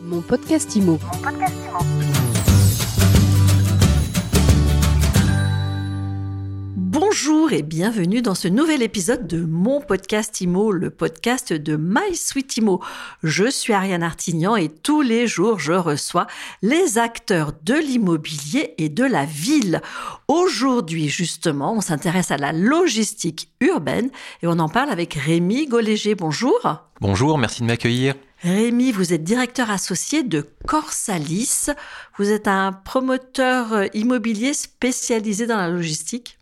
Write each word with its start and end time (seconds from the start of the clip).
Mon 0.00 0.20
podcast 0.22 0.76
IMO. 0.76 0.98
Bonjour 7.20 7.52
et 7.52 7.62
bienvenue 7.62 8.22
dans 8.22 8.36
ce 8.36 8.46
nouvel 8.46 8.80
épisode 8.80 9.26
de 9.26 9.40
mon 9.40 9.80
podcast 9.80 10.40
IMO, 10.40 10.70
le 10.70 10.88
podcast 10.88 11.52
de 11.52 11.76
My 11.76 12.14
Sweet 12.14 12.58
IMO. 12.58 12.80
Je 13.24 13.50
suis 13.50 13.72
Ariane 13.72 14.04
Artignan 14.04 14.54
et 14.54 14.68
tous 14.68 15.02
les 15.02 15.26
jours 15.26 15.58
je 15.58 15.72
reçois 15.72 16.28
les 16.62 16.96
acteurs 16.96 17.54
de 17.64 17.74
l'immobilier 17.74 18.74
et 18.78 18.88
de 18.88 19.02
la 19.02 19.24
ville. 19.24 19.82
Aujourd'hui 20.28 21.08
justement, 21.08 21.72
on 21.72 21.80
s'intéresse 21.80 22.30
à 22.30 22.36
la 22.36 22.52
logistique 22.52 23.50
urbaine 23.60 24.10
et 24.42 24.46
on 24.46 24.60
en 24.60 24.68
parle 24.68 24.90
avec 24.90 25.14
Rémi 25.14 25.66
Goléger. 25.66 26.14
Bonjour. 26.14 26.60
Bonjour, 27.00 27.36
merci 27.36 27.62
de 27.62 27.66
m'accueillir. 27.66 28.14
Rémi, 28.42 28.92
vous 28.92 29.12
êtes 29.12 29.24
directeur 29.24 29.72
associé 29.72 30.22
de 30.22 30.46
Corsalis. 30.68 31.66
Vous 32.16 32.30
êtes 32.30 32.46
un 32.46 32.72
promoteur 32.72 33.92
immobilier 33.92 34.54
spécialisé 34.54 35.48
dans 35.48 35.56
la 35.56 35.68
logistique 35.68 36.37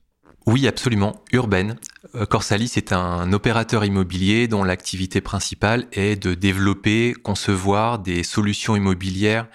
oui, 0.46 0.68
absolument, 0.68 1.24
urbaine. 1.32 1.76
Euh, 2.14 2.24
Corsalis 2.24 2.72
est 2.76 2.92
un 2.92 3.32
opérateur 3.32 3.84
immobilier 3.84 4.46
dont 4.46 4.62
l'activité 4.62 5.20
principale 5.20 5.86
est 5.92 6.14
de 6.16 6.34
développer, 6.34 7.14
concevoir 7.14 7.98
des 7.98 8.22
solutions 8.22 8.76
immobilières 8.76 9.48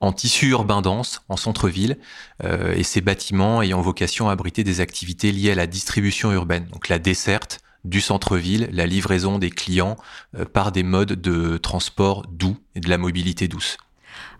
en 0.00 0.12
tissu 0.12 0.48
urbain 0.48 0.82
dense, 0.82 1.22
en 1.28 1.36
centre-ville, 1.36 1.96
euh, 2.42 2.74
et 2.74 2.82
ces 2.82 3.00
bâtiments 3.00 3.62
ayant 3.62 3.80
vocation 3.80 4.28
à 4.28 4.32
abriter 4.32 4.64
des 4.64 4.80
activités 4.80 5.30
liées 5.30 5.52
à 5.52 5.54
la 5.54 5.68
distribution 5.68 6.32
urbaine, 6.32 6.66
donc 6.72 6.88
la 6.88 6.98
desserte 6.98 7.60
du 7.84 8.00
centre-ville, 8.00 8.68
la 8.72 8.86
livraison 8.86 9.38
des 9.38 9.50
clients 9.50 9.96
euh, 10.36 10.44
par 10.44 10.72
des 10.72 10.82
modes 10.82 11.12
de 11.12 11.56
transport 11.58 12.26
doux 12.26 12.56
et 12.74 12.80
de 12.80 12.88
la 12.88 12.98
mobilité 12.98 13.48
douce. 13.48 13.76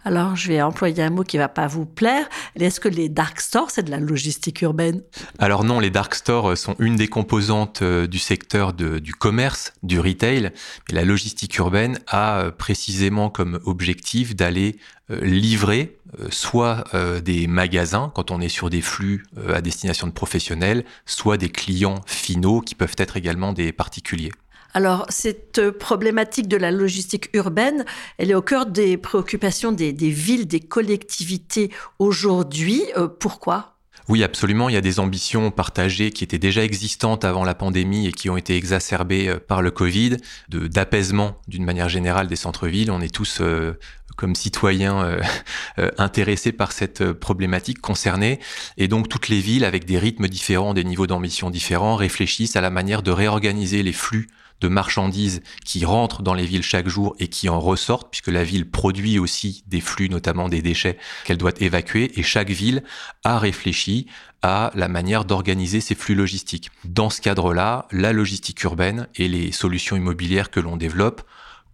Alors, 0.05 0.35
je 0.35 0.49
vais 0.49 0.61
employer 0.61 1.03
un 1.03 1.11
mot 1.11 1.23
qui 1.23 1.39
va 1.39 1.49
pas 1.49 1.69
vous 1.69 1.87
plaire. 1.87 2.29
Est-ce 2.57 2.81
que 2.81 2.89
les 2.89 3.09
dark 3.09 3.41
stores, 3.41 3.71
c'est 3.71 3.85
de 3.85 3.91
la 3.91 4.01
logistique 4.01 4.63
urbaine? 4.63 5.03
Alors 5.39 5.65
non, 5.65 5.79
les 5.79 5.91
dark 5.91 6.15
stores 6.15 6.57
sont 6.59 6.75
une 6.79 6.97
des 6.97 7.09
composantes 7.09 7.83
euh, 7.83 8.07
du 8.07 8.19
secteur 8.19 8.73
du 8.73 9.15
commerce, 9.15 9.73
du 9.83 10.01
retail. 10.01 10.51
La 10.91 11.05
logistique 11.05 11.57
urbaine 11.59 11.99
a 12.09 12.41
euh, 12.41 12.51
précisément 12.51 13.31
comme 13.31 13.61
objectif 13.65 14.35
d'aller 14.35 14.77
euh, 15.11 15.21
livrer 15.25 15.99
soit 16.29 16.85
des 17.25 17.47
magasins 17.47 18.13
quand 18.15 18.31
on 18.31 18.43
est 18.43 18.51
sur 18.51 18.69
des 18.69 18.83
flux 18.83 19.25
à 19.49 19.63
destination 19.63 20.07
de 20.07 20.13
professionnels, 20.13 20.85
soit 21.07 21.39
des 21.39 21.49
clients 21.49 22.03
finaux 22.05 22.61
qui 22.61 22.75
peuvent 22.75 22.97
être 22.99 23.17
également 23.17 23.55
des 23.55 23.73
particuliers. 23.73 24.31
Alors, 24.75 25.05
cette 25.11 25.71
problématique 25.71 26.49
de 26.49 26.57
la 26.57 26.71
logistique 26.71 27.29
urbaine, 27.35 27.85
elle 28.19 28.31
est 28.31 28.35
au 28.35 28.43
cœur 28.43 28.67
des 28.67 28.97
préoccupations 28.97 29.73
des, 29.73 29.93
villes, 29.93 30.47
des 30.47 30.61
collectivités 30.61 31.71
aujourd'hui. 31.99 32.83
Euh, 32.97 33.07
pourquoi? 33.07 33.73
Oui, 34.09 34.25
absolument. 34.25 34.69
Il 34.69 34.73
y 34.73 34.79
a 34.79 34.83
des 34.83 34.99
ambitions 34.99 35.51
partagées 35.51 36.11
qui 36.11 36.25
étaient 36.25 36.39
déjà 36.39 36.65
existantes 36.65 37.25
avant 37.25 37.45
la 37.45 37.55
pandémie 37.55 38.07
et 38.07 38.13
qui 38.13 38.31
ont 38.31 38.37
été 38.37 38.57
exacerbées 38.57 39.29
euh, 39.29 39.39
par 39.39 39.63
le 39.63 39.71
Covid, 39.71 40.17
d'apaisement 40.49 41.37
d'une 41.49 41.65
manière 41.65 41.89
générale 41.89 42.27
des 42.27 42.37
centres-villes. 42.37 42.91
On 42.91 43.01
est 43.01 43.15
tous 43.15 43.39
euh, 43.41 43.79
comme 44.17 44.35
citoyens 44.35 45.19
intéressés 45.99 46.53
par 46.53 46.73
cette 46.73 47.13
problématique 47.13 47.81
concernée. 47.81 48.41
Et 48.77 48.89
donc 48.89 49.09
toutes 49.09 49.29
les 49.29 49.41
villes, 49.41 49.65
avec 49.65 49.85
des 49.85 49.99
rythmes 49.99 50.29
différents, 50.29 50.75
des 50.75 50.85
niveaux 50.85 51.07
d'ambition 51.07 51.51
différents, 51.51 51.97
réfléchissent 51.97 52.57
à 52.57 52.61
la 52.61 52.71
manière 52.71 53.03
de 53.03 53.11
réorganiser 53.11 53.83
les 53.83 53.93
flux 53.93 54.29
de 54.63 54.69
marchandises 54.69 55.43
qui 55.65 55.85
rentrent 55.85 56.23
dans 56.23 56.35
les 56.35 56.47
villes 56.47 56.63
chaque 56.63 56.89
jour 56.89 57.15
et 57.19 57.29
qui 57.29 57.49
en 57.49 57.61
ressortent, 57.61 58.11
puisque 58.11 58.29
la 58.29 58.45
ville 58.45 58.71
produit 58.71 59.19
aussi 59.19 59.65
des 59.67 59.81
flux, 59.81 60.09
notamment 60.09 60.49
des 60.49 60.63
déchets 60.63 60.99
qu'elle 61.25 61.37
doit 61.37 61.53
évacuer, 61.61 62.19
et 62.19 62.23
chaque 62.23 62.51
ville 62.51 62.83
a 63.25 63.39
réfléchi 63.39 64.07
à 64.41 64.71
la 64.75 64.89
manière 64.89 65.25
d'organiser 65.25 65.81
ces 65.81 65.95
flux 65.95 66.15
logistiques. 66.15 66.71
Dans 66.85 67.11
ce 67.11 67.21
cadre-là, 67.21 67.87
la 67.91 68.13
logistique 68.13 68.63
urbaine 68.63 69.09
et 69.17 69.29
les 69.29 69.53
solutions 69.53 69.97
immobilières 69.97 70.51
que 70.51 70.61
l'on 70.61 70.77
développe 70.77 71.23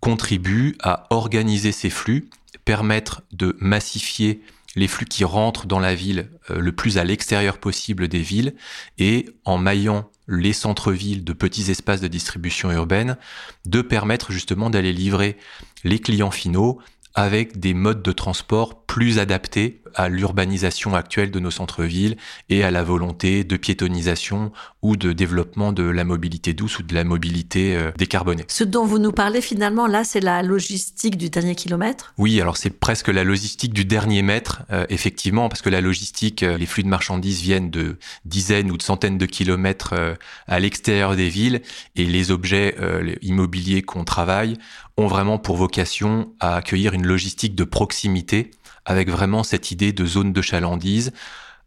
contribuent 0.01 0.77
à 0.83 1.07
organiser 1.11 1.73
ces 1.73 1.91
flux, 1.91 2.31
permettre 2.65 3.23
de 3.33 3.57
massifier 3.61 4.43
les 4.77 4.89
flux 4.89 5.07
qui 5.07 5.25
rentrent 5.25 5.67
dans 5.67 5.81
la 5.81 5.95
ville 5.95 6.31
euh, 6.51 6.61
le 6.61 6.73
plus 6.73 6.99
à 6.99 7.05
l'extérieur 7.05 7.59
possible 7.59 8.09
des 8.09 8.21
villes 8.21 8.55
et 8.99 9.27
en 9.45 9.59
maillant 9.59 10.11
les 10.29 10.53
centres-villes 10.53 11.25
de 11.25 11.33
petits 11.33 11.71
espaces 11.71 12.01
de 12.01 12.09
distribution 12.09 12.71
urbaine, 12.71 13.17
de 13.65 13.81
permettre 13.81 14.31
justement 14.31 14.71
d'aller 14.71 14.93
livrer 14.93 15.37
les 15.85 15.99
clients 15.99 16.31
finaux 16.31 16.79
avec 17.15 17.59
des 17.59 17.75
modes 17.75 18.03
de 18.03 18.13
transport 18.13 18.85
plus 18.89 19.21
adaptés 19.21 19.81
à 19.95 20.09
l'urbanisation 20.09 20.95
actuelle 20.95 21.31
de 21.31 21.39
nos 21.39 21.51
centres-villes 21.51 22.17
et 22.49 22.65
à 22.65 22.71
la 22.71 22.83
volonté 22.83 23.45
de 23.45 23.57
piétonisation 23.57 24.51
ou 24.83 24.97
de 24.97 25.13
développement 25.13 25.73
de 25.73 25.83
la 25.83 26.05
mobilité 26.05 26.55
douce 26.55 26.79
ou 26.79 26.83
de 26.83 26.95
la 26.95 27.05
mobilité 27.05 27.77
euh, 27.77 27.91
décarbonée. 27.97 28.45
Ce 28.49 28.65
dont 28.65 28.87
vous 28.87 28.99
nous 28.99 29.13
parlez 29.13 29.41
finalement 29.41 29.87
là, 29.87 30.05
c'est 30.05 30.21
la 30.21 30.43
logistique 30.43 31.17
du 31.17 31.31
dernier 31.31 31.55
kilomètre? 31.55 32.15
Oui, 32.17 32.41
alors 32.41 32.57
c'est 32.57 32.71
presque 32.71 33.09
la 33.09 33.25
logistique 33.25 33.75
du 33.75 33.85
dernier 33.85 34.23
mètre, 34.23 34.63
euh, 34.71 34.87
effectivement, 34.89 35.49
parce 35.49 35.63
que 35.63 35.71
la 35.71 35.81
logistique, 35.81 36.43
euh, 36.43 36.57
les 36.57 36.67
flux 36.67 36.83
de 36.83 36.89
marchandises 36.89 37.43
viennent 37.43 37.71
de 37.71 37.99
dizaines 38.25 38.71
ou 38.71 38.79
de 38.79 38.83
centaines 38.83 39.19
de 39.19 39.27
kilomètres 39.27 40.17
à 40.47 40.61
l'extérieur 40.61 41.15
des 41.15 41.29
villes 41.29 41.61
et 41.97 42.05
les 42.05 42.31
objets 42.31 42.77
immobiliers 43.21 43.83
qu'on 43.83 44.05
travaille 44.05 44.57
ont 44.97 45.07
vraiment 45.07 45.39
pour 45.39 45.57
vocation 45.57 46.33
à 46.41 46.57
accueillir 46.57 46.93
une 46.95 47.07
logistique 47.07 47.55
de 47.55 47.65
proximité 47.65 48.51
avec 48.89 49.11
vraiment 49.11 49.45
cette 49.45 49.71
idée 49.71 49.93
de 49.93 50.07
zone 50.07 50.33
de 50.33 50.43
chalandise 50.43 51.13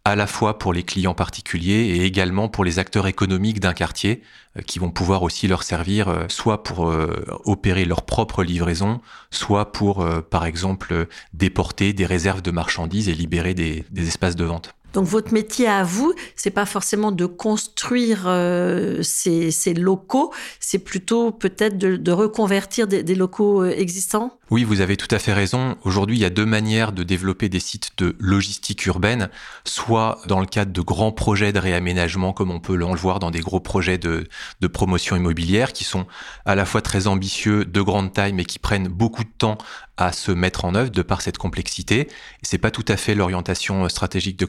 à 0.04 0.16
la 0.16 0.26
fois 0.26 0.58
pour 0.58 0.74
les 0.74 0.82
clients 0.82 1.14
particuliers 1.14 1.96
et 1.96 2.04
également 2.04 2.50
pour 2.50 2.64
les 2.64 2.80
acteurs 2.80 3.06
économiques 3.06 3.59
d'un 3.59 3.74
quartier 3.74 4.24
euh, 4.58 4.62
qui 4.64 4.80
vont 4.80 4.90
pouvoir 4.90 5.22
aussi 5.22 5.48
leur 5.48 5.62
servir 5.62 6.08
euh, 6.08 6.26
soit 6.28 6.64
pour 6.64 6.90
euh, 6.90 7.24
opérer 7.46 7.86
leur 7.86 8.02
propre 8.02 8.44
livraison, 8.44 9.00
soit 9.30 9.72
pour, 9.72 10.04
par 10.32 10.46
exemple, 10.46 11.08
déporter 11.34 11.94
des 11.94 12.08
réserves 12.08 12.42
de 12.42 12.50
marchandises 12.50 13.08
et 13.08 13.14
libérer 13.14 13.53
des 13.53 13.86
espaces 13.96 14.36
de 14.36 14.44
vente. 14.44 14.74
Donc 14.94 15.06
votre 15.06 15.34
métier 15.34 15.68
à 15.68 15.84
vous, 15.84 16.13
c'est 16.35 16.52
pas 16.52 16.66
forcément 16.66 17.12
de 17.12 17.25
construire 17.25 18.24
euh, 18.25 19.02
ces, 19.03 19.52
locaux, 19.74 20.34
c'est 20.59 20.79
plutôt 20.79 21.31
peut-être 21.31 21.78
de, 21.78 22.12
reconvertir 22.12 22.88
des, 22.88 23.16
locaux 23.16 23.63
euh, 23.63 23.72
existants. 23.72 24.38
Oui, 24.50 24.66
vous 24.66 24.81
avez 24.81 24.97
tout 24.97 25.07
à 25.12 25.19
fait 25.19 25.31
raison. 25.31 25.78
Aujourd'hui, 25.85 26.18
il 26.18 26.22
y 26.22 26.25
a 26.25 26.29
deux 26.29 26.46
manières 26.46 26.91
de 26.91 27.03
développer 27.03 27.47
des 27.47 27.62
sites 27.62 27.91
de 27.97 28.18
logistique 28.19 28.85
urbaine, 28.85 29.29
soit 29.63 30.19
dans 30.28 30.41
le 30.41 30.46
cadre 30.46 30.74
de 30.74 30.81
grands 30.81 31.13
projets 31.13 31.53
de 31.53 31.59
réaménagement, 31.59 32.34
comme 32.34 32.52
on 32.52 32.59
peut 32.59 32.75
le 32.75 32.85
voir 32.85 33.19
dans 33.19 33.31
des 33.31 33.40
gros 33.40 33.62
projets 33.62 33.97
de, 33.97 34.28
promotion 34.73 35.16
immobilière, 35.16 35.72
qui 35.72 35.85
sont 35.85 36.06
à 36.46 36.56
la 36.56 36.66
fois 36.66 36.81
très 36.81 37.08
ambitieux, 37.08 37.63
de 37.63 37.81
grande 37.81 38.12
taille, 38.12 38.34
mais 38.34 38.44
qui 38.44 38.59
prennent 38.59 38.90
beaucoup 38.90 39.23
de 39.23 39.29
temps 39.38 39.58
à 39.96 40.12
se 40.12 40.31
mettre 40.31 40.66
en 40.66 40.75
œuvre 40.75 40.90
de 40.90 41.02
par 41.02 41.22
cette 41.22 41.38
complexité. 41.38 42.09
C'est 42.41 42.58
pas 42.58 42.72
tout 42.72 42.85
à 42.88 42.97
fait 42.97 43.13
l'orientation 43.13 43.85
euh, 43.85 43.90
stratégique 43.90 44.38
de 44.38 44.46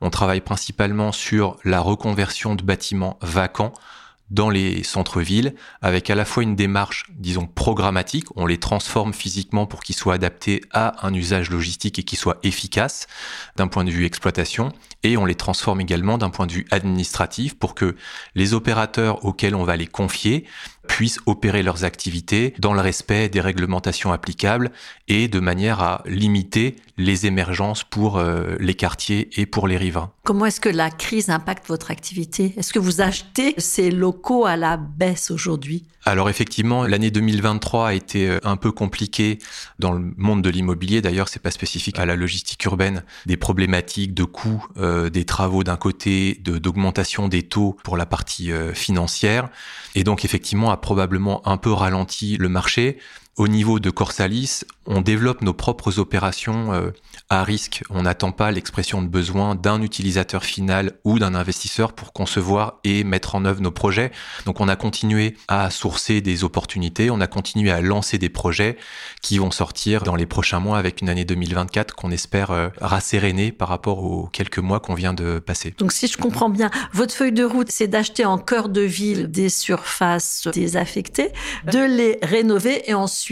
On 0.00 0.10
travaille 0.10 0.40
principalement 0.40 1.12
sur 1.12 1.56
la 1.64 1.80
reconversion 1.80 2.54
de 2.54 2.62
bâtiments 2.62 3.18
vacants 3.22 3.72
dans 4.30 4.50
les 4.50 4.82
centres-villes, 4.82 5.54
avec 5.80 6.10
à 6.10 6.14
la 6.14 6.24
fois 6.24 6.42
une 6.42 6.54
démarche, 6.54 7.06
disons, 7.10 7.46
programmatique, 7.46 8.26
on 8.36 8.46
les 8.46 8.58
transforme 8.58 9.14
physiquement 9.14 9.66
pour 9.66 9.80
qu'ils 9.80 9.94
soient 9.94 10.14
adaptés 10.14 10.60
à 10.72 11.06
un 11.06 11.14
usage 11.14 11.50
logistique 11.50 11.98
et 11.98 12.02
qu'ils 12.02 12.18
soient 12.18 12.38
efficaces 12.42 13.06
d'un 13.56 13.68
point 13.68 13.84
de 13.84 13.90
vue 13.90 14.04
exploitation, 14.04 14.72
et 15.02 15.16
on 15.16 15.24
les 15.24 15.34
transforme 15.34 15.80
également 15.80 16.18
d'un 16.18 16.30
point 16.30 16.46
de 16.46 16.52
vue 16.52 16.66
administratif 16.70 17.58
pour 17.58 17.74
que 17.74 17.96
les 18.34 18.52
opérateurs 18.52 19.24
auxquels 19.24 19.54
on 19.54 19.64
va 19.64 19.76
les 19.76 19.86
confier 19.86 20.44
puissent 20.88 21.20
opérer 21.26 21.62
leurs 21.62 21.84
activités 21.84 22.54
dans 22.58 22.74
le 22.74 22.80
respect 22.80 23.28
des 23.28 23.40
réglementations 23.40 24.12
applicables 24.12 24.72
et 25.06 25.28
de 25.28 25.40
manière 25.40 25.80
à 25.80 26.02
limiter 26.06 26.76
les 26.98 27.26
émergences 27.26 27.84
pour 27.84 28.18
euh, 28.18 28.56
les 28.58 28.74
quartiers 28.74 29.30
et 29.40 29.46
pour 29.46 29.68
les 29.68 29.76
riverains. 29.76 30.10
Comment 30.24 30.46
est-ce 30.46 30.60
que 30.60 30.68
la 30.68 30.90
crise 30.90 31.30
impacte 31.30 31.66
votre 31.68 31.90
activité? 31.90 32.52
Est-ce 32.56 32.72
que 32.72 32.80
vous 32.80 33.00
achetez 33.00 33.54
ces 33.56 33.90
locaux 33.90 34.44
à 34.44 34.56
la 34.56 34.76
baisse 34.76 35.30
aujourd'hui? 35.30 35.84
Alors 36.04 36.28
effectivement, 36.28 36.84
l'année 36.84 37.10
2023 37.10 37.88
a 37.88 37.94
été 37.94 38.28
euh, 38.28 38.38
un 38.42 38.56
peu 38.56 38.72
compliquée 38.72 39.38
dans 39.78 39.92
le 39.92 40.12
monde 40.16 40.42
de 40.42 40.50
l'immobilier. 40.50 41.00
D'ailleurs, 41.00 41.28
c'est 41.28 41.42
pas 41.42 41.52
spécifique 41.52 41.98
à 41.98 42.06
la 42.06 42.16
logistique 42.16 42.64
urbaine. 42.64 43.04
Des 43.26 43.36
problématiques 43.36 44.12
de 44.12 44.24
coûts 44.24 44.66
euh, 44.76 45.08
des 45.08 45.24
travaux 45.24 45.62
d'un 45.62 45.76
côté, 45.76 46.40
de 46.42 46.58
d'augmentation 46.58 47.28
des 47.28 47.44
taux 47.44 47.76
pour 47.84 47.96
la 47.96 48.06
partie 48.06 48.50
financière, 48.74 49.48
et 49.94 50.02
donc 50.02 50.24
effectivement 50.24 50.70
a 50.70 50.76
probablement 50.76 51.46
un 51.46 51.56
peu 51.56 51.72
ralenti 51.72 52.36
le 52.36 52.48
marché. 52.48 52.98
Au 53.38 53.46
niveau 53.46 53.78
de 53.78 53.88
Corsalis, 53.90 54.64
on 54.84 55.00
développe 55.00 55.42
nos 55.42 55.52
propres 55.52 56.00
opérations 56.00 56.72
euh, 56.72 56.90
à 57.30 57.44
risque. 57.44 57.84
On 57.88 58.02
n'attend 58.02 58.32
pas 58.32 58.50
l'expression 58.50 59.00
de 59.00 59.06
besoin 59.06 59.54
d'un 59.54 59.80
utilisateur 59.80 60.42
final 60.42 60.94
ou 61.04 61.20
d'un 61.20 61.36
investisseur 61.36 61.92
pour 61.92 62.12
concevoir 62.12 62.80
et 62.82 63.04
mettre 63.04 63.36
en 63.36 63.44
œuvre 63.44 63.60
nos 63.60 63.70
projets. 63.70 64.10
Donc 64.44 64.60
on 64.60 64.66
a 64.66 64.74
continué 64.74 65.36
à 65.46 65.70
sourcer 65.70 66.20
des 66.20 66.42
opportunités, 66.42 67.10
on 67.10 67.20
a 67.20 67.28
continué 67.28 67.70
à 67.70 67.80
lancer 67.80 68.18
des 68.18 68.28
projets 68.28 68.76
qui 69.22 69.38
vont 69.38 69.52
sortir 69.52 70.02
dans 70.02 70.16
les 70.16 70.26
prochains 70.26 70.58
mois 70.58 70.78
avec 70.78 71.00
une 71.00 71.08
année 71.08 71.24
2024 71.24 71.94
qu'on 71.94 72.10
espère 72.10 72.50
euh, 72.50 72.68
rasséréner 72.80 73.52
par 73.52 73.68
rapport 73.68 74.02
aux 74.02 74.26
quelques 74.26 74.58
mois 74.58 74.80
qu'on 74.80 74.94
vient 74.94 75.14
de 75.14 75.38
passer. 75.38 75.74
Donc 75.78 75.92
si 75.92 76.08
je 76.08 76.16
comprends 76.16 76.50
bien, 76.50 76.70
votre 76.92 77.14
feuille 77.14 77.32
de 77.32 77.44
route, 77.44 77.70
c'est 77.70 77.88
d'acheter 77.88 78.24
en 78.24 78.38
cœur 78.38 78.68
de 78.68 78.80
ville 78.80 79.30
des 79.30 79.48
surfaces 79.48 80.48
désaffectées, 80.52 81.30
de 81.70 81.78
les 81.78 82.18
rénover 82.22 82.90
et 82.90 82.94
ensuite 82.94 83.27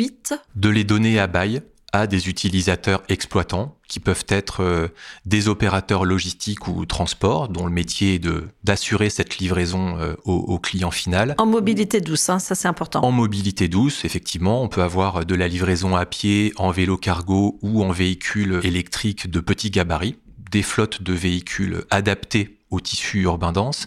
de 0.55 0.69
les 0.69 0.85
donner 0.85 1.19
à 1.19 1.27
bail 1.27 1.63
à 1.93 2.07
des 2.07 2.29
utilisateurs 2.29 3.03
exploitants 3.09 3.77
qui 3.89 4.01
peuvent 4.01 4.27
être 4.29 4.63
euh, 4.63 4.89
des 5.25 5.49
opérateurs 5.49 6.05
logistiques 6.05 6.69
ou 6.69 6.85
transport 6.85 7.49
dont 7.49 7.65
le 7.65 7.73
métier 7.73 8.17
est 8.17 8.19
de 8.19 8.49
d'assurer 8.65 9.09
cette 9.09 9.39
livraison 9.39 9.97
euh, 9.99 10.15
au, 10.25 10.59
client 10.59 10.91
final. 10.91 11.35
En 11.39 11.47
mobilité 11.47 12.01
douce, 12.01 12.29
hein, 12.29 12.39
ça 12.39 12.55
c'est 12.55 12.69
important. 12.69 13.03
En 13.03 13.13
mobilité 13.13 13.69
douce, 13.69 14.05
effectivement, 14.05 14.63
on 14.63 14.69
peut 14.69 14.83
avoir 14.83 15.25
de 15.25 15.35
la 15.35 15.49
livraison 15.49 15.95
à 15.95 16.05
pied, 16.05 16.53
en 16.57 16.71
vélo 16.71 16.97
cargo 16.97 17.59
ou 17.63 17.85
en 17.85 17.93
véhicule 17.93 18.61
électrique 18.65 19.31
de 19.31 19.41
petit 19.41 19.71
gabarit, 19.71 20.17
des 20.51 20.63
flottes 20.63 21.03
de 21.03 21.13
véhicules 21.13 21.85
adaptés 21.91 22.57
au 22.71 22.81
tissu 22.81 23.23
urbain 23.23 23.53
dense. 23.53 23.87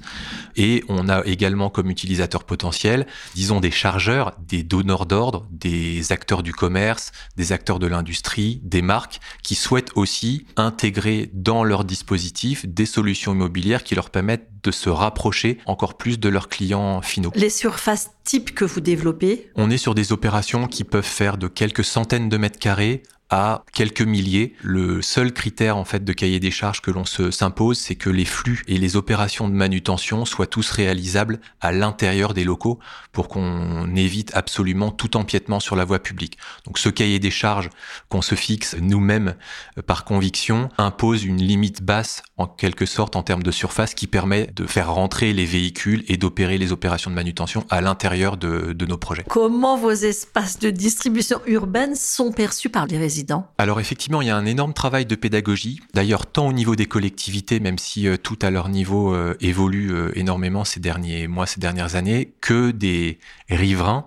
Et 0.55 0.83
on 0.87 1.09
a 1.09 1.25
également 1.25 1.69
comme 1.69 1.89
utilisateur 1.89 2.43
potentiel, 2.43 3.05
disons, 3.35 3.59
des 3.59 3.71
chargeurs, 3.71 4.35
des 4.47 4.63
donneurs 4.63 5.05
d'ordre, 5.05 5.47
des 5.51 6.11
acteurs 6.11 6.43
du 6.43 6.53
commerce, 6.53 7.11
des 7.35 7.51
acteurs 7.51 7.79
de 7.79 7.87
l'industrie, 7.87 8.61
des 8.63 8.81
marques 8.81 9.19
qui 9.43 9.55
souhaitent 9.55 9.91
aussi 9.95 10.45
intégrer 10.55 11.29
dans 11.33 11.63
leur 11.63 11.83
dispositif 11.83 12.65
des 12.65 12.85
solutions 12.85 13.33
immobilières 13.33 13.83
qui 13.83 13.95
leur 13.95 14.09
permettent 14.09 14.47
de 14.63 14.71
se 14.71 14.89
rapprocher 14.89 15.57
encore 15.65 15.95
plus 15.95 16.19
de 16.19 16.29
leurs 16.29 16.49
clients 16.49 17.01
finaux. 17.01 17.31
Les 17.35 17.49
surfaces 17.49 18.11
types 18.23 18.53
que 18.53 18.65
vous 18.65 18.81
développez 18.81 19.49
On 19.55 19.69
est 19.69 19.77
sur 19.77 19.95
des 19.95 20.11
opérations 20.11 20.67
qui 20.67 20.83
peuvent 20.83 21.03
faire 21.03 21.37
de 21.37 21.47
quelques 21.47 21.83
centaines 21.83 22.29
de 22.29 22.37
mètres 22.37 22.59
carrés 22.59 23.03
à 23.29 23.63
quelques 23.73 24.01
milliers. 24.01 24.55
Le 24.61 25.01
seul 25.01 25.33
critère 25.33 25.77
en 25.77 25.85
fait 25.85 26.03
de 26.03 26.13
cahier 26.13 26.39
des 26.39 26.51
charges 26.51 26.81
que 26.81 26.91
l'on 26.91 27.05
se 27.05 27.31
s'impose, 27.31 27.77
c'est 27.77 27.95
que 27.95 28.09
les 28.09 28.25
flux 28.25 28.63
et 28.67 28.77
les 28.77 28.95
opérations 28.95 29.47
de 29.47 29.53
manutention 29.53 30.25
soient 30.25 30.47
tous 30.47 30.71
réalisables 30.71 31.39
à 31.61 31.71
l'intérieur 31.71 32.33
des 32.33 32.43
locaux 32.43 32.79
pour 33.11 33.27
qu'on 33.27 33.95
évite 33.95 34.31
absolument 34.35 34.91
tout 34.91 35.17
empiètement 35.17 35.59
sur 35.59 35.75
la 35.75 35.85
voie 35.85 35.99
publique. 35.99 36.37
Donc 36.65 36.79
ce 36.79 36.89
cahier 36.89 37.19
des 37.19 37.31
charges 37.31 37.69
qu'on 38.09 38.21
se 38.21 38.35
fixe 38.35 38.75
nous-mêmes 38.79 39.35
euh, 39.77 39.81
par 39.81 40.05
conviction 40.05 40.69
impose 40.77 41.23
une 41.23 41.41
limite 41.41 41.83
basse 41.83 42.23
en 42.37 42.47
quelque 42.47 42.85
sorte 42.85 43.15
en 43.15 43.23
termes 43.23 43.43
de 43.43 43.51
surface 43.51 43.93
qui 43.93 44.07
permet 44.07 44.47
de 44.55 44.65
faire 44.65 44.93
rentrer 44.93 45.33
les 45.33 45.45
véhicules 45.45 46.03
et 46.07 46.17
d'opérer 46.17 46.57
les 46.57 46.71
opérations 46.71 47.11
de 47.11 47.15
manutention 47.15 47.65
à 47.69 47.81
l'intérieur 47.81 48.37
de, 48.37 48.73
de 48.73 48.85
nos 48.85 48.97
projets. 48.97 49.23
Comment 49.29 49.77
vos 49.77 49.91
espaces 49.91 50.59
de 50.59 50.69
distribution 50.69 51.41
urbaine 51.45 51.95
sont 51.95 52.31
perçus 52.31 52.69
par 52.69 52.87
les 52.87 52.97
résidents? 52.97 53.18
Alors 53.57 53.79
effectivement, 53.79 54.21
il 54.21 54.27
y 54.27 54.31
a 54.31 54.37
un 54.37 54.45
énorme 54.45 54.73
travail 54.73 55.05
de 55.05 55.15
pédagogie, 55.15 55.81
d'ailleurs 55.93 56.25
tant 56.25 56.47
au 56.47 56.53
niveau 56.53 56.75
des 56.75 56.85
collectivités, 56.85 57.59
même 57.59 57.77
si 57.77 58.07
euh, 58.07 58.17
tout 58.17 58.37
à 58.41 58.49
leur 58.49 58.69
niveau 58.69 59.13
euh, 59.13 59.35
évolue 59.41 59.91
euh, 59.91 60.11
énormément 60.15 60.63
ces 60.63 60.79
derniers 60.79 61.27
mois, 61.27 61.45
ces 61.45 61.59
dernières 61.59 61.95
années, 61.95 62.33
que 62.41 62.71
des 62.71 63.19
riverains. 63.49 64.05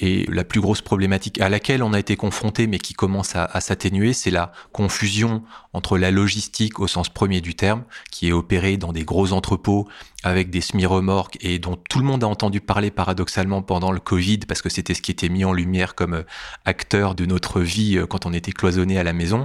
Et 0.00 0.26
la 0.28 0.42
plus 0.42 0.60
grosse 0.60 0.82
problématique 0.82 1.40
à 1.40 1.48
laquelle 1.48 1.82
on 1.82 1.92
a 1.92 2.00
été 2.00 2.16
confronté, 2.16 2.66
mais 2.66 2.78
qui 2.78 2.94
commence 2.94 3.36
à, 3.36 3.60
s'atténuer, 3.60 4.12
c'est 4.12 4.32
la 4.32 4.50
confusion 4.72 5.44
entre 5.72 5.98
la 5.98 6.10
logistique 6.10 6.80
au 6.80 6.88
sens 6.88 7.08
premier 7.08 7.40
du 7.40 7.54
terme, 7.54 7.84
qui 8.10 8.28
est 8.28 8.32
opérée 8.32 8.76
dans 8.76 8.92
des 8.92 9.04
gros 9.04 9.32
entrepôts 9.32 9.86
avec 10.24 10.50
des 10.50 10.62
semi-remorques 10.62 11.36
et 11.40 11.60
dont 11.60 11.76
tout 11.76 12.00
le 12.00 12.04
monde 12.04 12.24
a 12.24 12.26
entendu 12.26 12.60
parler 12.60 12.90
paradoxalement 12.90 13.62
pendant 13.62 13.92
le 13.92 14.00
Covid, 14.00 14.38
parce 14.48 14.62
que 14.62 14.68
c'était 14.68 14.94
ce 14.94 15.02
qui 15.02 15.12
était 15.12 15.28
mis 15.28 15.44
en 15.44 15.52
lumière 15.52 15.94
comme 15.94 16.24
acteur 16.64 17.14
de 17.14 17.24
notre 17.24 17.60
vie 17.60 18.00
quand 18.08 18.26
on 18.26 18.32
était 18.32 18.52
cloisonné 18.54 18.98
à 18.98 19.04
la 19.04 19.12
maison, 19.12 19.42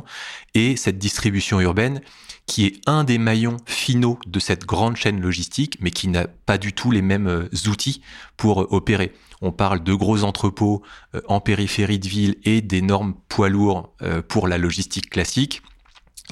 et 0.54 0.76
cette 0.76 0.98
distribution 0.98 1.60
urbaine 1.60 2.02
qui 2.46 2.66
est 2.66 2.82
un 2.88 3.04
des 3.04 3.20
maillons 3.20 3.58
finaux 3.68 4.18
de 4.26 4.40
cette 4.40 4.66
grande 4.66 4.96
chaîne 4.96 5.22
logistique, 5.22 5.78
mais 5.82 5.92
qui 5.92 6.08
n'a 6.08 6.26
pas 6.26 6.58
du 6.58 6.74
tout 6.74 6.90
les 6.90 7.04
mêmes 7.04 7.28
euh, 7.28 7.68
outils 7.68 8.02
pour 8.38 8.74
opérer. 8.74 9.14
On 9.42 9.52
parle 9.52 9.84
de 9.84 9.94
gros 9.94 10.24
entrepôts 10.24 10.82
euh, 11.16 11.22
en 11.28 11.40
périphérie 11.40 12.00
de 12.00 12.08
ville 12.08 12.36
et 12.44 12.62
d'énormes 12.62 13.14
poids 13.30 13.50
lourds 13.50 13.94
euh, 14.02 14.22
pour 14.22 14.48
la 14.48 14.58
logistique 14.58 15.10
classique. 15.10 15.62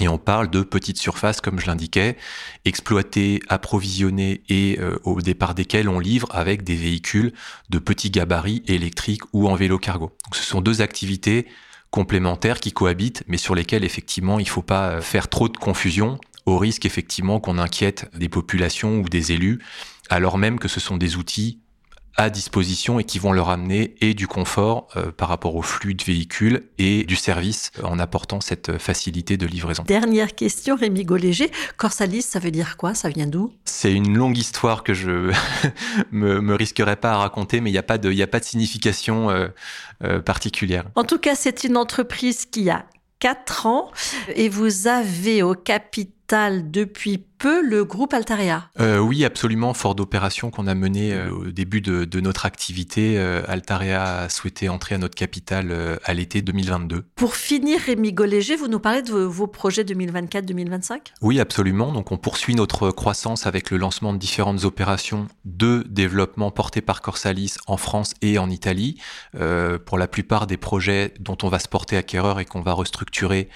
Et 0.00 0.06
on 0.06 0.18
parle 0.18 0.48
de 0.48 0.62
petites 0.62 0.98
surfaces, 0.98 1.40
comme 1.40 1.58
je 1.58 1.66
l'indiquais, 1.66 2.16
exploitées, 2.64 3.40
approvisionnées 3.48 4.42
et 4.48 4.78
euh, 4.78 4.98
au 5.02 5.20
départ 5.20 5.54
desquelles 5.54 5.88
on 5.88 5.98
livre 5.98 6.28
avec 6.30 6.62
des 6.62 6.76
véhicules 6.76 7.32
de 7.70 7.78
petits 7.78 8.10
gabarits 8.10 8.62
électriques 8.68 9.22
ou 9.32 9.48
en 9.48 9.56
vélo 9.56 9.78
cargo. 9.78 10.12
ce 10.32 10.44
sont 10.44 10.60
deux 10.60 10.82
activités 10.82 11.46
complémentaires 11.90 12.60
qui 12.60 12.72
cohabitent, 12.72 13.24
mais 13.28 13.36
sur 13.36 13.54
lesquelles 13.54 13.84
effectivement 13.84 14.38
il 14.38 14.44
ne 14.44 14.48
faut 14.48 14.62
pas 14.62 15.00
faire 15.00 15.28
trop 15.28 15.48
de 15.48 15.56
confusion, 15.56 16.18
au 16.46 16.58
risque 16.58 16.86
effectivement 16.86 17.40
qu'on 17.40 17.58
inquiète 17.58 18.10
des 18.16 18.28
populations 18.28 19.00
ou 19.00 19.08
des 19.08 19.32
élus, 19.32 19.60
alors 20.10 20.38
même 20.38 20.58
que 20.58 20.68
ce 20.68 20.80
sont 20.80 20.96
des 20.96 21.16
outils 21.16 21.60
à 22.18 22.30
disposition 22.30 22.98
et 22.98 23.04
qui 23.04 23.20
vont 23.20 23.32
leur 23.32 23.48
amener 23.48 23.94
et 24.00 24.12
du 24.12 24.26
confort 24.26 24.88
euh, 24.96 25.12
par 25.12 25.28
rapport 25.28 25.54
au 25.54 25.62
flux 25.62 25.94
de 25.94 26.02
véhicules 26.02 26.64
et 26.76 27.04
du 27.04 27.14
service 27.14 27.70
euh, 27.78 27.84
en 27.84 28.00
apportant 28.00 28.40
cette 28.40 28.76
facilité 28.76 29.36
de 29.36 29.46
livraison. 29.46 29.84
Dernière 29.86 30.34
question, 30.34 30.74
Rémi 30.74 31.04
Goléger. 31.04 31.50
Corsalis, 31.76 32.22
ça 32.22 32.40
veut 32.40 32.50
dire 32.50 32.76
quoi? 32.76 32.94
Ça 32.94 33.08
vient 33.08 33.28
d'où? 33.28 33.52
C'est 33.64 33.92
une 33.92 34.16
longue 34.18 34.36
histoire 34.36 34.82
que 34.82 34.94
je 34.94 35.32
me, 36.10 36.40
me 36.40 36.54
risquerai 36.54 36.96
pas 36.96 37.12
à 37.12 37.16
raconter, 37.18 37.60
mais 37.60 37.70
il 37.70 37.74
n'y 37.74 37.78
a, 37.78 37.84
pas 37.84 37.98
de, 37.98 38.20
a 38.20 38.26
pas 38.26 38.40
de 38.40 38.44
signification 38.44 39.30
euh, 39.30 40.20
particulière. 40.20 40.84
En 40.96 41.04
tout 41.04 41.18
cas, 41.18 41.36
c'est 41.36 41.62
une 41.62 41.76
entreprise 41.76 42.46
qui 42.46 42.68
a 42.68 42.84
4 43.20 43.66
ans 43.66 43.90
et 44.34 44.48
vous 44.48 44.88
avez 44.88 45.42
au 45.42 45.54
capital 45.54 46.17
depuis 46.30 47.24
peu 47.38 47.62
le 47.62 47.84
groupe 47.84 48.12
Altaria. 48.12 48.68
Euh, 48.80 48.98
oui, 48.98 49.24
absolument. 49.24 49.72
Fort 49.72 49.94
d'opérations 49.94 50.50
qu'on 50.50 50.66
a 50.66 50.74
menées 50.74 51.14
euh, 51.14 51.30
au 51.30 51.44
début 51.44 51.80
de, 51.80 52.04
de 52.04 52.20
notre 52.20 52.46
activité, 52.46 53.16
euh, 53.16 53.42
Altaria 53.46 54.22
a 54.22 54.28
souhaité 54.28 54.68
entrer 54.68 54.96
à 54.96 54.98
notre 54.98 55.14
capital 55.14 55.68
euh, 55.70 55.96
à 56.04 56.14
l'été 56.14 56.42
2022. 56.42 57.04
Pour 57.14 57.36
finir, 57.36 57.80
Rémi 57.80 58.12
Goléger, 58.12 58.56
vous 58.56 58.68
nous 58.68 58.80
parlez 58.80 59.02
de 59.02 59.12
vos, 59.12 59.46
projets 59.46 59.84
2024-2025 59.84 60.98
Oui, 61.22 61.38
absolument. 61.40 61.92
Donc, 61.92 62.12
on 62.12 62.18
poursuit 62.18 62.54
notre 62.54 62.90
croissance 62.90 63.46
avec 63.46 63.70
le 63.70 63.76
lancement 63.76 64.12
de 64.12 64.18
différentes 64.18 64.64
opérations 64.64 65.28
de 65.44 65.84
développement 65.88 66.50
portées 66.50 66.80
par 66.80 67.00
Corsalis 67.02 67.54
en 67.66 67.76
France 67.76 68.14
et 68.20 68.38
en 68.38 68.50
Italie. 68.50 69.00
pour 69.86 69.98
la 69.98 70.08
plupart 70.08 70.46
des 70.46 70.56
projets 70.56 71.14
dont 71.20 71.36
on 71.42 71.48
va 71.48 71.58
se 71.58 71.68
porter 71.68 71.96
acquéreur 71.96 72.40
et 72.40 72.44
qu'on 72.44 72.60
va 72.60 72.72
restructurer 72.72 73.48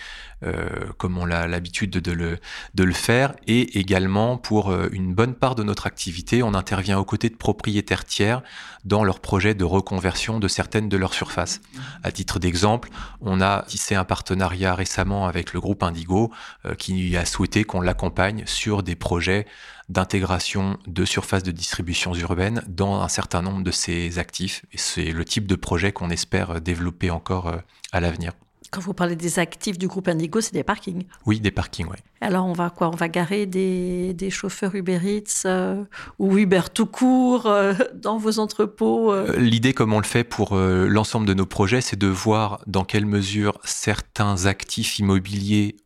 comme 0.98 1.18
on 1.18 1.30
a 1.30 1.46
l'habitude 1.46 1.90
de, 1.90 2.12
le, 2.12 2.38
de 2.74 2.84
le 2.84 2.92
faire. 2.92 3.34
Et 3.46 3.78
également, 3.78 4.36
pour 4.36 4.70
euh, 4.70 4.88
une 4.92 5.14
bonne 5.14 5.34
part 5.34 5.54
de 5.54 5.62
notre 5.62 5.86
activité, 5.86 6.42
on 6.42 6.54
intervient 6.54 6.98
aux 6.98 7.04
côtés 7.04 7.28
de 7.28 7.36
propriétaires 7.36 8.04
tiers 8.04 8.42
dans 8.84 9.04
leurs 9.04 9.20
projets 9.20 9.54
de 9.54 9.64
reconversion 9.64 10.38
de 10.38 10.48
certaines 10.48 10.88
de 10.88 10.96
leurs 10.96 11.14
surfaces. 11.14 11.60
À 12.02 12.12
titre 12.12 12.38
d'exemple, 12.38 12.90
on 13.20 13.40
a 13.40 13.64
tissé 13.66 13.94
un 13.94 14.04
partenariat 14.04 14.74
récemment 14.74 15.26
avec 15.26 15.52
le 15.52 15.60
groupe 15.60 15.82
Indigo 15.82 16.32
euh, 16.64 16.74
qui 16.74 17.16
a 17.16 17.24
souhaité 17.24 17.64
qu'on 17.64 17.80
l'accompagne 17.80 18.44
sur 18.46 18.82
des 18.82 18.96
projets 18.96 19.46
d'intégration 19.88 20.78
de 20.86 21.04
surfaces 21.04 21.42
de 21.42 21.50
distribution 21.50 22.14
urbaine 22.14 22.62
dans 22.66 23.02
un 23.02 23.08
certain 23.08 23.42
nombre 23.42 23.62
de 23.62 23.70
ses 23.70 24.18
actifs. 24.18 24.64
Et 24.72 24.78
c'est 24.78 25.12
le 25.12 25.24
type 25.24 25.46
de 25.46 25.56
projet 25.56 25.92
qu'on 25.92 26.10
espère 26.10 26.60
développer 26.60 27.10
encore 27.10 27.52
à 27.92 28.00
l'avenir. 28.00 28.32
Quand 28.72 28.80
vous 28.80 28.94
parlez 28.94 29.16
des 29.16 29.38
actifs 29.38 29.76
du 29.76 29.86
groupe 29.86 30.08
Indigo, 30.08 30.40
c'est 30.40 30.54
des 30.54 30.62
parkings. 30.62 31.04
Oui, 31.26 31.40
des 31.40 31.50
parkings, 31.50 31.86
oui. 31.90 31.98
Alors 32.22 32.46
on 32.46 32.54
va 32.54 32.70
quoi? 32.70 32.88
On 32.88 32.96
va 32.96 33.08
garer 33.08 33.44
des, 33.44 34.14
des 34.14 34.30
chauffeurs 34.30 34.74
Uber 34.74 34.98
Eats 35.04 35.42
euh, 35.44 35.84
ou 36.18 36.38
Uber 36.38 36.62
tout 36.72 36.86
court 36.86 37.44
euh, 37.44 37.74
dans 37.94 38.16
vos 38.16 38.38
entrepôts 38.38 39.12
euh? 39.12 39.36
L'idée, 39.36 39.74
comme 39.74 39.92
on 39.92 39.98
le 39.98 40.06
fait 40.06 40.24
pour 40.24 40.56
l'ensemble 40.56 41.26
de 41.26 41.34
nos 41.34 41.44
projets, 41.44 41.82
c'est 41.82 41.98
de 41.98 42.06
voir 42.06 42.60
dans 42.66 42.84
quelle 42.84 43.04
mesure 43.04 43.58
certains 43.62 44.46
actifs 44.46 44.98
immobiliers 44.98 45.76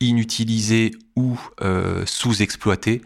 inutilisés 0.00 0.90
ou 1.14 1.38
sous-exploités 2.06 3.02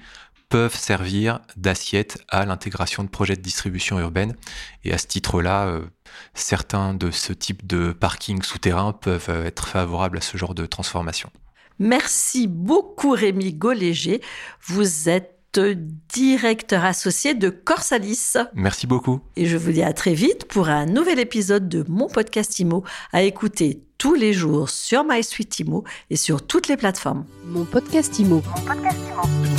peuvent 0.50 0.76
servir 0.76 1.40
d'assiette 1.56 2.22
à 2.28 2.44
l'intégration 2.44 3.02
de 3.02 3.08
projets 3.08 3.36
de 3.36 3.40
distribution 3.40 3.98
urbaine. 3.98 4.36
Et 4.84 4.92
à 4.92 4.98
ce 4.98 5.06
titre-là, 5.06 5.68
euh, 5.68 5.80
certains 6.34 6.92
de 6.92 7.10
ce 7.10 7.32
type 7.32 7.66
de 7.66 7.92
parking 7.92 8.42
souterrain 8.42 8.92
peuvent 8.92 9.30
euh, 9.30 9.46
être 9.46 9.66
favorables 9.66 10.18
à 10.18 10.20
ce 10.20 10.36
genre 10.36 10.54
de 10.54 10.66
transformation. 10.66 11.30
Merci 11.78 12.46
beaucoup 12.46 13.12
Rémi 13.12 13.54
Goléger. 13.54 14.20
Vous 14.66 15.08
êtes 15.08 15.36
directeur 16.12 16.84
associé 16.84 17.34
de 17.34 17.48
Corsalis. 17.50 18.34
Merci 18.54 18.86
beaucoup. 18.86 19.20
Et 19.36 19.46
je 19.46 19.56
vous 19.56 19.72
dis 19.72 19.82
à 19.82 19.92
très 19.92 20.14
vite 20.14 20.44
pour 20.44 20.68
un 20.68 20.86
nouvel 20.86 21.18
épisode 21.18 21.68
de 21.68 21.84
mon 21.88 22.08
podcast 22.08 22.58
IMO 22.58 22.84
à 23.12 23.22
écouter 23.22 23.82
tous 23.98 24.14
les 24.14 24.32
jours 24.32 24.70
sur 24.70 25.04
MySuite 25.04 25.58
IMO 25.58 25.84
et 26.08 26.16
sur 26.16 26.46
toutes 26.46 26.68
les 26.68 26.76
plateformes. 26.76 27.24
Mon 27.44 27.64
podcast 27.64 28.18
IMO. 28.18 28.42
Mon 28.46 28.64
podcast 28.64 28.98
IMO. 29.08 29.49